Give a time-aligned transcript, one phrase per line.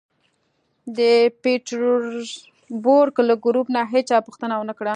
[0.97, 0.99] د
[1.41, 4.89] پېټرزبورګ له ګروپ نه هېچا پوښتنه و نه کړه